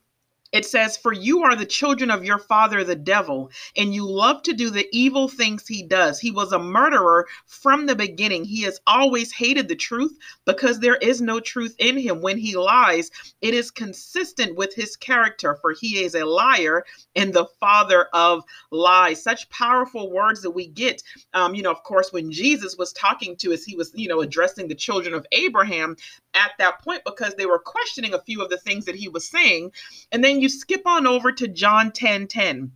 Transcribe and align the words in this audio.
it 0.52 0.64
says, 0.64 0.96
For 0.96 1.12
you 1.12 1.42
are 1.42 1.56
the 1.56 1.66
children 1.66 2.10
of 2.10 2.24
your 2.24 2.38
father, 2.38 2.84
the 2.84 2.96
devil, 2.96 3.50
and 3.77 3.95
you 3.95 4.09
love 4.09 4.42
to 4.42 4.52
do 4.52 4.70
the 4.70 4.88
evil 4.92 5.28
things 5.28 5.66
he 5.66 5.82
does. 5.82 6.20
He 6.20 6.30
was 6.30 6.52
a 6.52 6.59
murderer 6.59 7.27
from 7.46 7.87
the 7.87 7.96
beginning. 7.96 8.45
He 8.45 8.62
has 8.62 8.80
always 8.87 9.32
hated 9.32 9.68
the 9.68 9.77
truth 9.77 10.16
because 10.45 10.80
there 10.80 10.96
is 10.96 11.20
no 11.20 11.40
truth 11.40 11.74
in 11.78 11.98
him. 11.98 12.20
When 12.20 12.38
he 12.38 12.56
lies, 12.56 13.10
it 13.40 13.54
is 13.54 13.70
consistent 13.70 14.56
with 14.56 14.74
his 14.74 14.96
character, 14.96 15.57
for 15.60 15.73
he 15.73 16.04
is 16.04 16.15
a 16.15 16.24
liar 16.24 16.85
and 17.15 17.32
the 17.32 17.46
father 17.60 18.07
of 18.13 18.45
lies. 18.70 19.23
Such 19.23 19.48
powerful 19.51 20.10
words 20.10 20.42
that 20.42 20.51
we 20.51 20.68
get. 20.68 21.02
Um, 21.35 21.54
you 21.54 21.63
know, 21.63 21.70
of 21.70 21.82
course, 21.82 22.13
when 22.13 22.30
Jesus 22.30 22.76
was 22.76 22.92
talking 22.92 23.37
to 23.37 23.52
us, 23.52 23.65
he 23.65 23.76
was, 23.76 23.92
you 23.95 24.09
know, 24.09 24.20
addressing 24.20 24.68
the 24.68 24.74
children 24.74 25.15
of 25.15 25.26
Abraham 25.32 25.96
at 26.35 26.52
that 26.59 26.80
point 26.82 27.02
because 27.04 27.35
they 27.35 27.46
were 27.46 27.59
questioning 27.59 28.15
a 28.15 28.23
few 28.23 28.42
of 28.42 28.51
the 28.51 28.59
things 28.59 28.85
that 28.85 28.95
he 28.95 29.09
was 29.09 29.29
saying. 29.29 29.73
And 30.13 30.23
then 30.23 30.35
you 30.40 30.48
skip 30.48 30.87
on 30.87 31.06
over 31.06 31.32
to 31.32 31.48
John 31.48 31.92
10 31.92 32.29
10. 32.29 32.73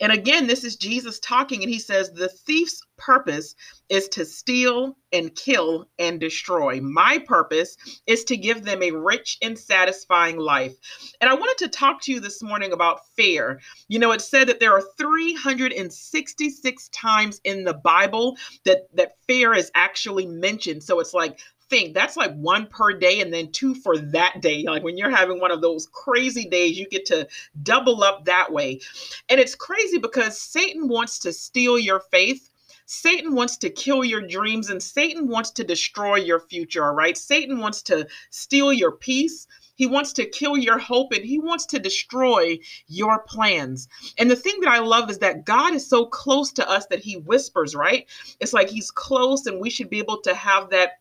And 0.00 0.12
again, 0.12 0.46
this 0.46 0.62
is 0.62 0.76
Jesus 0.76 1.18
talking, 1.18 1.62
and 1.62 1.70
he 1.70 1.80
says, 1.80 2.10
The 2.10 2.28
thief's 2.28 2.80
purpose 2.96 3.56
is 3.88 4.08
to 4.08 4.24
steal 4.24 4.96
and 5.12 5.34
kill 5.34 5.88
and 5.98 6.20
destroy. 6.20 6.80
My 6.80 7.18
purpose 7.18 7.76
is 8.06 8.24
to 8.24 8.36
give 8.36 8.64
them 8.64 8.82
a 8.82 8.92
rich 8.92 9.36
and 9.42 9.58
satisfying 9.58 10.38
life. 10.38 10.74
And 11.20 11.28
I 11.28 11.34
wanted 11.34 11.58
to 11.58 11.68
talk 11.68 12.02
to 12.02 12.12
you 12.12 12.20
this 12.20 12.42
morning 12.42 12.72
about 12.72 13.06
fear. 13.16 13.60
You 13.88 13.98
know, 13.98 14.12
it 14.12 14.20
said 14.20 14.48
that 14.48 14.60
there 14.60 14.72
are 14.72 14.82
366 14.96 16.88
times 16.90 17.40
in 17.44 17.64
the 17.64 17.74
Bible 17.74 18.36
that, 18.64 18.86
that 18.94 19.16
fear 19.26 19.54
is 19.54 19.70
actually 19.74 20.26
mentioned. 20.26 20.82
So 20.82 21.00
it's 21.00 21.14
like 21.14 21.40
think 21.74 21.92
that's 21.92 22.16
like 22.16 22.32
one 22.36 22.66
per 22.68 22.92
day 22.92 23.20
and 23.20 23.34
then 23.34 23.50
two 23.50 23.74
for 23.74 23.98
that 23.98 24.40
day. 24.40 24.62
Like 24.62 24.84
when 24.84 24.96
you're 24.96 25.10
having 25.10 25.40
one 25.40 25.50
of 25.50 25.60
those 25.60 25.88
crazy 25.88 26.44
days, 26.44 26.78
you 26.78 26.86
get 26.88 27.04
to 27.06 27.26
double 27.64 28.04
up 28.04 28.24
that 28.26 28.52
way. 28.52 28.80
And 29.28 29.40
it's 29.40 29.56
crazy 29.56 29.98
because 29.98 30.40
Satan 30.40 30.86
wants 30.86 31.18
to 31.20 31.32
steal 31.32 31.76
your 31.76 32.00
faith. 32.12 32.50
Satan 32.86 33.34
wants 33.34 33.56
to 33.56 33.70
kill 33.70 34.04
your 34.04 34.20
dreams 34.20 34.70
and 34.70 34.80
Satan 34.80 35.26
wants 35.26 35.50
to 35.52 35.64
destroy 35.64 36.16
your 36.16 36.38
future, 36.38 36.84
all 36.84 36.94
right? 36.94 37.18
Satan 37.18 37.58
wants 37.58 37.82
to 37.82 38.06
steal 38.30 38.72
your 38.72 38.92
peace. 38.92 39.48
He 39.74 39.86
wants 39.86 40.12
to 40.12 40.26
kill 40.26 40.56
your 40.56 40.78
hope 40.78 41.12
and 41.12 41.24
he 41.24 41.40
wants 41.40 41.66
to 41.66 41.80
destroy 41.80 42.60
your 42.86 43.22
plans. 43.22 43.88
And 44.18 44.30
the 44.30 44.36
thing 44.36 44.60
that 44.60 44.70
I 44.70 44.78
love 44.78 45.10
is 45.10 45.18
that 45.18 45.44
God 45.44 45.74
is 45.74 45.88
so 45.88 46.06
close 46.06 46.52
to 46.52 46.70
us 46.70 46.86
that 46.86 47.00
he 47.00 47.16
whispers, 47.16 47.74
right? 47.74 48.06
It's 48.38 48.52
like 48.52 48.68
he's 48.68 48.92
close 48.92 49.46
and 49.46 49.60
we 49.60 49.70
should 49.70 49.90
be 49.90 49.98
able 49.98 50.20
to 50.20 50.34
have 50.34 50.70
that 50.70 51.00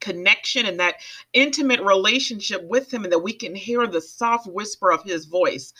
connection 0.00 0.66
and 0.66 0.80
that 0.80 0.96
intimate 1.32 1.80
relationship 1.80 2.62
with 2.64 2.92
him 2.92 3.04
and 3.04 3.12
that 3.12 3.20
we 3.20 3.32
can 3.32 3.54
hear 3.54 3.86
the 3.86 4.00
soft 4.00 4.46
whisper 4.46 4.90
of 4.90 5.02
his 5.04 5.26
voice. 5.26 5.72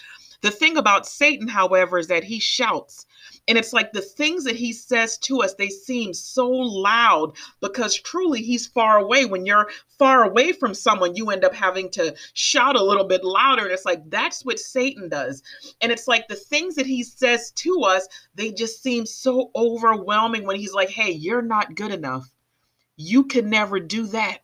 The 0.43 0.51
thing 0.51 0.79
about 0.79 1.07
Satan, 1.07 1.49
however, 1.49 1.99
is 1.99 2.07
that 2.07 2.25
he 2.25 2.41
shouts. 2.41 3.05
And 3.47 3.59
it's 3.59 3.75
like 3.75 3.93
the 3.93 4.01
things 4.01 4.45
that 4.45 4.57
he 4.57 4.73
says 4.73 5.19
to 5.19 5.43
us, 5.43 5.53
they 5.55 5.69
seem 5.69 6.15
so 6.15 6.49
loud 6.49 7.37
because 7.61 7.95
truly 7.95 8.41
he's 8.41 8.67
far 8.67 8.97
away. 8.97 9.27
When 9.27 9.45
you're 9.45 9.69
far 9.99 10.25
away 10.25 10.53
from 10.53 10.73
someone, 10.73 11.15
you 11.15 11.29
end 11.29 11.45
up 11.45 11.55
having 11.55 11.91
to 11.91 12.15
shout 12.33 12.77
a 12.77 12.83
little 12.83 13.05
bit 13.05 13.23
louder. 13.23 13.65
And 13.65 13.73
it's 13.73 13.85
like 13.85 14.09
that's 14.09 14.43
what 14.43 14.59
Satan 14.59 15.11
does. 15.11 15.43
And 15.83 15.93
it's 15.93 16.09
like 16.09 16.27
the 16.27 16.37
things 16.37 16.75
that 16.77 16.87
he 16.87 17.03
says 17.03 17.51
to 17.57 17.83
us, 17.83 18.09
they 18.35 18.51
just 18.51 18.83
seem 18.83 19.05
so 19.05 19.51
overwhelming 19.55 20.47
when 20.47 20.57
he's 20.57 20.73
like, 20.73 20.89
hey, 20.89 21.11
you're 21.11 21.43
not 21.43 21.75
good 21.75 21.93
enough. 21.93 22.31
You 23.03 23.25
can 23.25 23.49
never 23.49 23.81
do 23.81 24.07
that. 24.09 24.41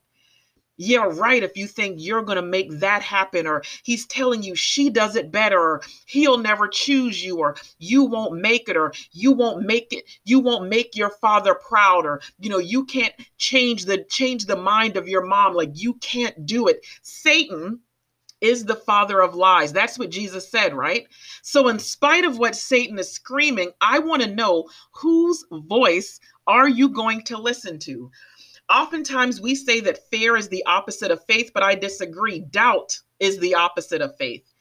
Yeah, 0.78 1.10
right. 1.12 1.42
If 1.42 1.56
you 1.56 1.66
think 1.66 1.96
you're 1.98 2.22
going 2.22 2.36
to 2.36 2.42
make 2.42 2.70
that 2.80 3.02
happen, 3.02 3.46
or 3.46 3.62
he's 3.82 4.06
telling 4.06 4.42
you 4.42 4.54
she 4.54 4.88
does 4.88 5.14
it 5.14 5.30
better, 5.30 5.58
or 5.58 5.82
he'll 6.06 6.38
never 6.38 6.66
choose 6.66 7.22
you, 7.22 7.38
or 7.38 7.56
you 7.78 8.04
won't 8.04 8.40
make 8.40 8.68
it, 8.68 8.76
or 8.76 8.92
you 9.12 9.32
won't 9.32 9.66
make 9.66 9.92
it, 9.92 10.04
you 10.24 10.40
won't 10.40 10.68
make 10.68 10.96
your 10.96 11.10
father 11.10 11.54
proud, 11.54 12.06
or 12.06 12.20
you 12.38 12.48
know, 12.48 12.58
you 12.58 12.84
can't 12.86 13.14
change 13.36 13.84
the 13.84 14.04
change 14.04 14.46
the 14.46 14.56
mind 14.56 14.96
of 14.96 15.06
your 15.08 15.24
mom. 15.24 15.54
Like 15.54 15.70
you 15.74 15.94
can't 15.94 16.46
do 16.46 16.66
it. 16.66 16.84
Satan 17.02 17.80
is 18.40 18.64
the 18.64 18.76
father 18.76 19.20
of 19.20 19.34
lies. 19.34 19.72
That's 19.72 19.98
what 19.98 20.10
Jesus 20.10 20.50
said, 20.50 20.74
right? 20.74 21.06
So, 21.42 21.68
in 21.68 21.78
spite 21.78 22.24
of 22.24 22.38
what 22.38 22.56
Satan 22.56 22.98
is 22.98 23.10
screaming, 23.10 23.70
I 23.80 23.98
want 23.98 24.22
to 24.22 24.34
know 24.34 24.68
whose 24.92 25.44
voice 25.50 26.20
are 26.46 26.68
you 26.68 26.88
going 26.88 27.22
to 27.24 27.38
listen 27.38 27.78
to? 27.80 28.10
Oftentimes 28.70 29.40
we 29.40 29.54
say 29.54 29.80
that 29.80 30.08
fear 30.10 30.36
is 30.36 30.48
the 30.48 30.64
opposite 30.66 31.10
of 31.10 31.24
faith, 31.26 31.50
but 31.54 31.62
I 31.62 31.74
disagree. 31.74 32.40
Doubt 32.40 32.98
is 33.20 33.38
the 33.38 33.54
opposite 33.54 34.02
of 34.02 34.16
faith. 34.16 34.52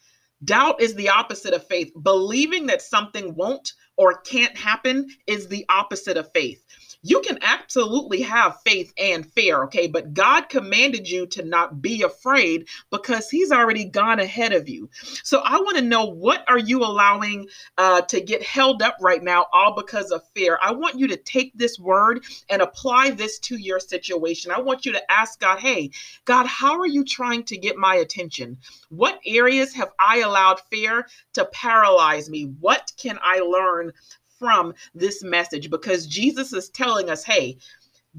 Doubt 0.44 0.80
is 0.82 0.94
the 0.94 1.10
opposite 1.10 1.54
of 1.54 1.68
faith. 1.68 1.92
Believing 2.04 2.68
that 2.68 2.82
something 2.82 3.34
won't 3.36 3.74
or 3.98 4.22
can't 4.22 4.56
happen 4.56 5.08
is 5.26 5.48
the 5.48 5.66
opposite 5.70 6.18
of 6.18 6.32
faith 6.34 6.64
you 7.06 7.22
can 7.22 7.38
absolutely 7.44 8.24
have 8.24 8.60
faith 8.62 8.92
and 8.98 9.32
fear, 9.34 9.64
okay? 9.66 9.88
But 9.88 10.16
God 10.16 10.50
commanded 10.50 11.08
you 11.08 11.28
to 11.28 11.46
not 11.46 11.80
be 11.80 12.02
afraid 12.02 12.68
because 12.90 13.30
He's 13.30 13.52
already 13.52 13.86
gone 13.86 14.20
ahead 14.20 14.54
of 14.54 14.68
you. 14.68 14.90
So 15.24 15.42
I 15.46 15.58
want 15.58 15.78
to 15.78 15.84
know 15.84 16.06
what 16.06 16.44
are 16.48 16.58
you 16.58 16.84
allowing 16.84 17.48
uh, 17.78 18.02
to 18.02 18.22
get 18.22 18.42
held 18.42 18.82
up 18.82 18.98
right 19.00 19.22
now, 19.22 19.46
all 19.54 19.76
because 19.76 20.10
of 20.10 20.28
fear? 20.34 20.58
I 20.64 20.72
want 20.72 20.98
you 20.98 21.08
to 21.10 21.18
take 21.18 21.52
this 21.54 21.78
word 21.78 22.24
and 22.50 22.64
apply 22.64 23.12
this 23.12 23.38
to 23.40 23.56
your 23.56 23.80
situation. 23.80 24.50
I 24.50 24.60
want 24.60 24.84
you 24.84 24.94
to 24.94 25.12
ask 25.12 25.40
God, 25.40 25.60
hey, 25.60 25.92
God, 26.26 26.48
how 26.48 26.80
are 26.80 26.88
you 26.88 27.06
trying 27.06 27.44
to 27.44 27.58
get 27.58 27.78
my 27.78 27.96
attention? 27.96 28.58
What 28.90 29.20
areas 29.28 29.76
have 29.76 29.92
I 30.00 30.22
allowed 30.22 30.60
fear 30.72 31.06
to 31.34 31.46
paralyze 31.46 32.32
me? 32.32 32.46
What 32.60 32.92
can 32.98 33.20
I 33.22 33.42
learn 33.42 33.92
from 34.40 34.74
this 34.94 35.24
message 35.24 35.70
because 35.70 36.08
Jesus 36.08 36.54
is 36.54 36.70
telling 36.70 37.10
us, 37.10 37.24
hey, 37.24 37.58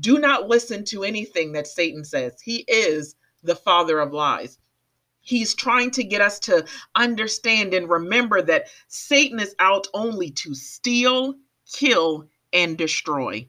do 0.01 0.19
not 0.19 0.49
listen 0.49 0.85
to 0.87 1.05
anything 1.05 1.53
that 1.53 1.67
Satan 1.67 2.05
says. 2.05 2.41
He 2.41 2.65
is 2.69 3.17
the 3.43 3.57
father 3.57 4.01
of 4.01 4.13
lies. 4.13 4.59
He's 5.21 5.55
trying 5.55 5.91
to 5.93 6.05
get 6.05 6.21
us 6.21 6.39
to 6.41 6.65
understand 6.95 7.75
and 7.75 7.89
remember 7.89 8.43
that 8.43 8.69
Satan 8.89 9.41
is 9.41 9.57
out 9.59 9.89
only 9.93 10.31
to 10.33 10.55
steal, 10.55 11.35
kill, 11.73 12.29
and 12.53 12.79
destroy. 12.79 13.49